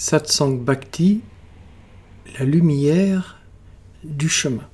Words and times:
Satsang 0.00 0.60
Bhakti, 0.60 1.22
la 2.38 2.44
lumière 2.44 3.40
du 4.04 4.28
chemin. 4.28 4.68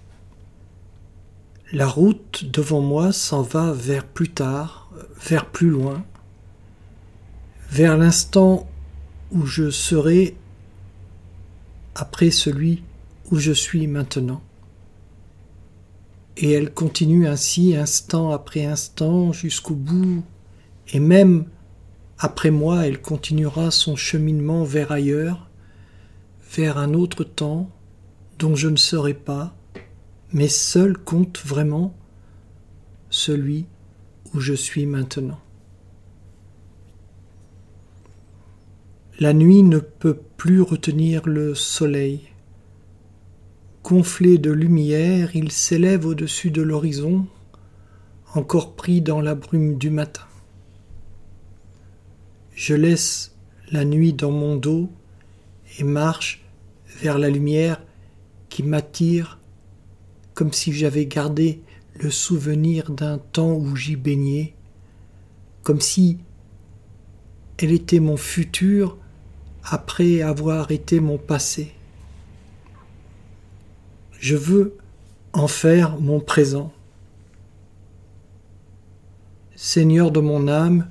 La 1.72 1.88
route 1.88 2.44
devant 2.44 2.82
moi 2.82 3.10
s'en 3.10 3.40
va 3.40 3.72
vers 3.72 4.06
plus 4.06 4.28
tard, 4.28 4.90
vers 5.18 5.46
plus 5.46 5.70
loin, 5.70 6.04
vers 7.70 7.96
l'instant 7.96 8.68
où 9.32 9.46
je 9.46 9.70
serai 9.70 10.36
après 11.94 12.30
celui 12.30 12.82
où 13.30 13.38
je 13.38 13.52
suis 13.52 13.86
maintenant. 13.86 14.42
Et 16.36 16.52
elle 16.52 16.70
continue 16.70 17.26
ainsi 17.26 17.74
instant 17.74 18.30
après 18.30 18.66
instant 18.66 19.32
jusqu'au 19.32 19.74
bout, 19.74 20.22
et 20.92 21.00
même 21.00 21.46
après 22.18 22.50
moi, 22.50 22.86
elle 22.86 23.00
continuera 23.00 23.70
son 23.70 23.96
cheminement 23.96 24.64
vers 24.64 24.92
ailleurs, 24.92 25.50
vers 26.56 26.78
un 26.78 26.94
autre 26.94 27.24
temps 27.24 27.70
dont 28.38 28.54
je 28.54 28.68
ne 28.68 28.76
serai 28.76 29.14
pas, 29.14 29.56
mais 30.32 30.48
seul 30.48 30.96
compte 30.96 31.42
vraiment 31.44 31.94
celui 33.10 33.66
où 34.32 34.40
je 34.40 34.54
suis 34.54 34.86
maintenant. 34.86 35.40
La 39.20 39.32
nuit 39.32 39.62
ne 39.62 39.78
peut 39.78 40.18
plus 40.36 40.60
retenir 40.60 41.26
le 41.26 41.54
soleil. 41.54 42.28
Gonflé 43.84 44.38
de 44.38 44.50
lumière, 44.50 45.36
il 45.36 45.52
s'élève 45.52 46.06
au-dessus 46.06 46.50
de 46.50 46.62
l'horizon, 46.62 47.26
encore 48.34 48.74
pris 48.74 49.00
dans 49.00 49.20
la 49.20 49.36
brume 49.36 49.78
du 49.78 49.90
matin. 49.90 50.26
Je 52.54 52.74
laisse 52.74 53.34
la 53.70 53.84
nuit 53.84 54.12
dans 54.12 54.30
mon 54.30 54.56
dos 54.56 54.88
et 55.78 55.84
marche 55.84 56.44
vers 57.00 57.18
la 57.18 57.28
lumière 57.28 57.82
qui 58.48 58.62
m'attire 58.62 59.40
comme 60.34 60.52
si 60.52 60.72
j'avais 60.72 61.06
gardé 61.06 61.62
le 61.94 62.10
souvenir 62.10 62.90
d'un 62.90 63.18
temps 63.18 63.54
où 63.54 63.76
j'y 63.76 63.96
baignais, 63.96 64.54
comme 65.62 65.80
si 65.80 66.18
elle 67.58 67.72
était 67.72 68.00
mon 68.00 68.16
futur 68.16 68.98
après 69.64 70.20
avoir 70.20 70.70
été 70.72 71.00
mon 71.00 71.18
passé. 71.18 71.72
Je 74.18 74.36
veux 74.36 74.76
en 75.32 75.48
faire 75.48 76.00
mon 76.00 76.20
présent. 76.20 76.72
Seigneur 79.54 80.10
de 80.10 80.20
mon 80.20 80.48
âme, 80.48 80.88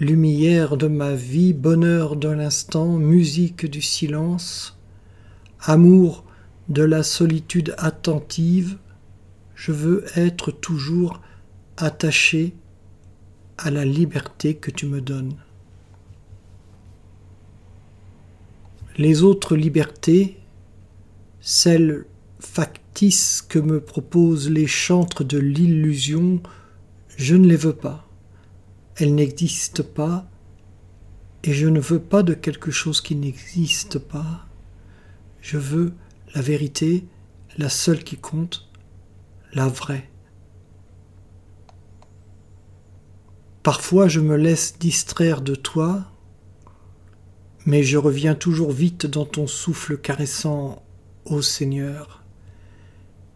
lumière 0.00 0.76
de 0.76 0.88
ma 0.88 1.14
vie, 1.14 1.52
bonheur 1.52 2.16
de 2.16 2.28
l'instant, 2.28 2.96
musique 2.96 3.66
du 3.66 3.80
silence, 3.80 4.76
amour 5.60 6.24
de 6.68 6.82
la 6.82 7.02
solitude 7.02 7.74
attentive, 7.78 8.76
je 9.54 9.70
veux 9.70 10.04
être 10.16 10.50
toujours 10.50 11.20
attaché 11.76 12.54
à 13.56 13.70
la 13.70 13.84
liberté 13.84 14.56
que 14.56 14.72
tu 14.72 14.86
me 14.86 15.00
donnes. 15.00 15.36
Les 18.96 19.22
autres 19.22 19.56
libertés, 19.56 20.38
celles 21.40 22.04
factices 22.40 23.42
que 23.42 23.58
me 23.60 23.80
proposent 23.80 24.50
les 24.50 24.66
chantres 24.66 25.24
de 25.24 25.38
l'illusion, 25.38 26.40
je 27.16 27.36
ne 27.36 27.46
les 27.46 27.56
veux 27.56 27.74
pas 27.76 28.08
elle 28.96 29.14
n'existe 29.14 29.82
pas, 29.82 30.28
et 31.42 31.52
je 31.52 31.66
ne 31.66 31.80
veux 31.80 32.00
pas 32.00 32.22
de 32.22 32.34
quelque 32.34 32.70
chose 32.70 33.00
qui 33.00 33.16
n'existe 33.16 33.98
pas, 33.98 34.46
je 35.40 35.58
veux 35.58 35.92
la 36.34 36.40
vérité, 36.40 37.04
la 37.58 37.68
seule 37.68 38.02
qui 38.02 38.16
compte, 38.16 38.68
la 39.52 39.68
vraie. 39.68 40.08
Parfois 43.62 44.08
je 44.08 44.20
me 44.20 44.36
laisse 44.36 44.78
distraire 44.78 45.40
de 45.40 45.54
toi, 45.54 46.04
mais 47.66 47.82
je 47.82 47.96
reviens 47.96 48.34
toujours 48.34 48.72
vite 48.72 49.06
dans 49.06 49.24
ton 49.24 49.46
souffle 49.46 49.98
caressant, 49.98 50.82
ô 51.24 51.42
Seigneur, 51.42 52.22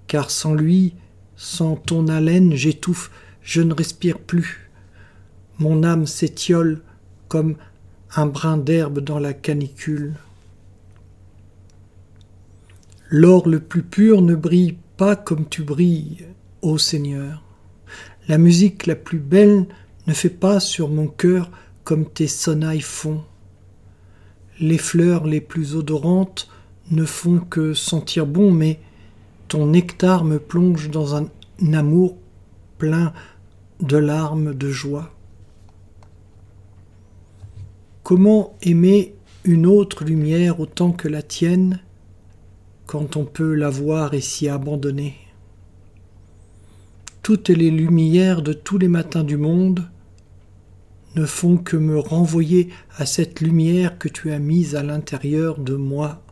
car 0.06 0.30
sans 0.30 0.54
lui, 0.54 0.94
sans 1.36 1.76
ton 1.76 2.08
haleine, 2.08 2.54
j'étouffe, 2.54 3.10
je 3.42 3.62
ne 3.62 3.72
respire 3.74 4.18
plus 4.18 4.67
mon 5.58 5.82
âme 5.82 6.06
s'étiole 6.06 6.82
comme 7.28 7.56
un 8.14 8.26
brin 8.26 8.56
d'herbe 8.56 9.00
dans 9.00 9.18
la 9.18 9.32
canicule. 9.32 10.14
L'or 13.10 13.48
le 13.48 13.60
plus 13.60 13.82
pur 13.82 14.22
ne 14.22 14.34
brille 14.34 14.76
pas 14.96 15.16
comme 15.16 15.48
tu 15.48 15.62
brilles, 15.62 16.26
ô 16.62 16.78
Seigneur. 16.78 17.42
La 18.28 18.38
musique 18.38 18.86
la 18.86 18.94
plus 18.94 19.18
belle 19.18 19.66
ne 20.06 20.12
fait 20.12 20.28
pas 20.28 20.60
sur 20.60 20.88
mon 20.88 21.06
cœur 21.06 21.50
comme 21.84 22.04
tes 22.04 22.26
sonnailles 22.26 22.80
font. 22.80 23.22
Les 24.60 24.78
fleurs 24.78 25.26
les 25.26 25.40
plus 25.40 25.74
odorantes 25.74 26.50
ne 26.90 27.04
font 27.04 27.38
que 27.38 27.74
sentir 27.74 28.26
bon, 28.26 28.50
mais 28.50 28.80
ton 29.48 29.66
nectar 29.66 30.24
me 30.24 30.38
plonge 30.38 30.90
dans 30.90 31.14
un 31.14 31.28
amour 31.72 32.16
plein 32.76 33.12
de 33.80 33.96
larmes 33.96 34.54
de 34.54 34.70
joie. 34.70 35.10
Comment 38.08 38.56
aimer 38.62 39.16
une 39.44 39.66
autre 39.66 40.02
lumière 40.02 40.60
autant 40.60 40.92
que 40.92 41.08
la 41.08 41.20
tienne 41.20 41.80
quand 42.86 43.18
on 43.18 43.26
peut 43.26 43.52
la 43.52 43.68
voir 43.68 44.14
et 44.14 44.22
s'y 44.22 44.48
abandonner? 44.48 45.14
Toutes 47.20 47.50
les 47.50 47.70
lumières 47.70 48.40
de 48.40 48.54
tous 48.54 48.78
les 48.78 48.88
matins 48.88 49.24
du 49.24 49.36
monde 49.36 49.90
ne 51.16 51.26
font 51.26 51.58
que 51.58 51.76
me 51.76 51.98
renvoyer 51.98 52.70
à 52.96 53.04
cette 53.04 53.42
lumière 53.42 53.98
que 53.98 54.08
tu 54.08 54.30
as 54.30 54.38
mise 54.38 54.74
à 54.74 54.82
l'intérieur 54.82 55.58
de 55.58 55.74
moi. 55.74 56.22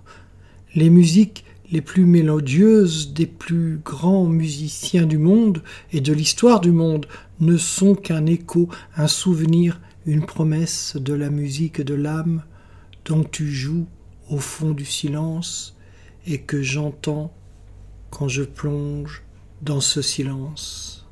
Les 0.75 0.89
musiques 0.89 1.45
les 1.71 1.83
plus 1.83 2.07
mélodieuses 2.07 3.13
des 3.13 3.27
plus 3.27 3.81
grands 3.85 4.25
musiciens 4.25 5.05
du 5.05 5.19
monde 5.19 5.63
et 5.93 6.01
de 6.01 6.15
l'histoire 6.15 6.63
du 6.63 6.73
monde 6.73 7.05
ne 7.41 7.59
sont 7.59 7.95
qu'un 7.95 8.25
écho, 8.25 8.71
un 8.97 9.09
souvenir 9.09 9.79
une 10.07 10.25
promesse 10.25 10.97
de 10.97 11.13
la 11.13 11.31
musique 11.31 11.81
de 11.81 11.95
l'âme 11.95 12.45
dont 13.05 13.25
tu 13.25 13.51
joues 13.51 13.87
au 14.31 14.39
fond 14.39 14.71
du 14.71 14.85
silence 14.85 15.77
et 16.27 16.41
que 16.41 16.63
j'entends 16.63 17.35
quand 18.11 18.29
je 18.29 18.45
plonge 18.45 19.25
dans 19.63 19.81
ce 19.81 20.03
silence. 20.03 21.09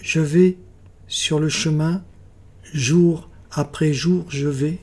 Je 0.00 0.20
vais 0.20 0.56
sur 1.06 1.38
le 1.38 1.50
chemin, 1.50 2.02
jour 2.72 3.28
après 3.50 3.92
jour 3.92 4.24
je 4.30 4.48
vais, 4.48 4.78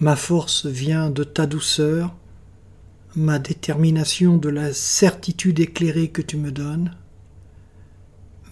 ma 0.00 0.16
force 0.16 0.66
vient 0.66 1.08
de 1.08 1.24
ta 1.24 1.46
douceur, 1.46 2.14
ma 3.16 3.38
détermination 3.38 4.36
de 4.36 4.50
la 4.50 4.74
certitude 4.74 5.60
éclairée 5.60 6.08
que 6.08 6.22
tu 6.22 6.36
me 6.36 6.52
donnes, 6.52 6.96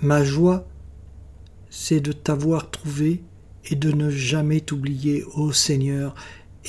ma 0.01 0.25
joie 0.25 0.70
c'est 1.71 2.01
de 2.01 2.13
t'avoir 2.13 2.71
trouvé 2.71 3.23
et 3.65 3.77
de 3.77 3.93
ne 3.93 4.11
jamais 4.11 4.61
t'oublier, 4.61 5.25
ô 5.35 5.53
Seigneur, 5.53 6.15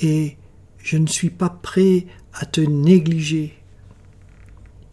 et 0.01 0.37
je 0.77 0.97
ne 0.97 1.07
suis 1.07 1.29
pas 1.29 1.49
prêt 1.49 2.05
à 2.33 2.45
te 2.45 2.61
négliger. 2.61 3.53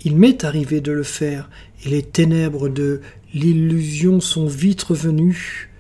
Il 0.04 0.16
m'est 0.16 0.44
arrivé 0.44 0.80
de 0.80 0.92
le 0.92 1.02
faire, 1.02 1.50
et 1.84 1.90
les 1.90 2.02
ténèbres 2.02 2.68
de 2.68 3.00
l'illusion 3.34 4.20
sont 4.20 4.46
vite 4.46 4.82
revenues 4.82 5.70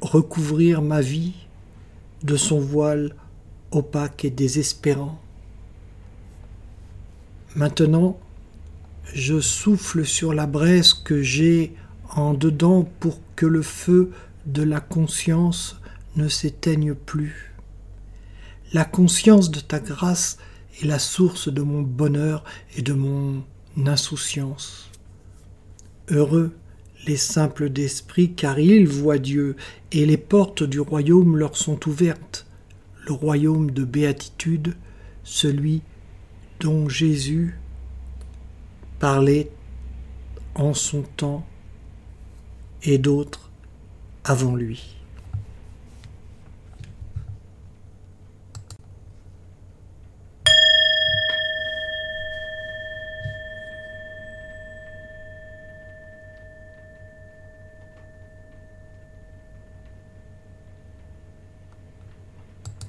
recouvrir 0.00 0.82
ma 0.82 1.00
vie 1.00 1.32
de 2.22 2.36
son 2.36 2.60
voile 2.60 3.14
opaque 3.70 4.24
et 4.24 4.30
désespérant. 4.30 5.20
Maintenant, 7.54 8.18
je 9.14 9.40
souffle 9.40 10.04
sur 10.04 10.32
la 10.32 10.46
braise 10.46 10.92
que 10.94 11.22
j'ai 11.22 11.74
en 12.14 12.34
dedans 12.34 12.88
pour 13.00 13.20
que 13.36 13.46
le 13.46 13.62
feu 13.62 14.10
de 14.46 14.62
la 14.62 14.80
conscience 14.80 15.80
ne 16.16 16.28
s'éteigne 16.28 16.94
plus. 16.94 17.54
La 18.72 18.84
conscience 18.84 19.50
de 19.50 19.60
ta 19.60 19.80
grâce 19.80 20.38
est 20.80 20.86
la 20.86 20.98
source 20.98 21.52
de 21.52 21.62
mon 21.62 21.82
bonheur 21.82 22.44
et 22.76 22.82
de 22.82 22.92
mon 22.92 23.44
insouciance. 23.86 24.90
Heureux 26.08 26.52
les 27.06 27.16
simples 27.16 27.68
d'esprit, 27.68 28.32
car 28.32 28.58
ils 28.58 28.86
voient 28.86 29.18
Dieu, 29.18 29.56
et 29.90 30.06
les 30.06 30.16
portes 30.16 30.62
du 30.62 30.80
royaume 30.80 31.36
leur 31.36 31.56
sont 31.56 31.88
ouvertes, 31.88 32.46
le 33.06 33.12
royaume 33.12 33.70
de 33.70 33.84
béatitude, 33.84 34.76
celui 35.24 35.82
dont 36.60 36.88
Jésus 36.88 37.58
parlait 39.00 39.50
en 40.54 40.74
son 40.74 41.02
temps 41.02 41.44
et 42.84 42.98
d'autres 42.98 43.50
avant 44.24 44.54
lui. 44.54 45.01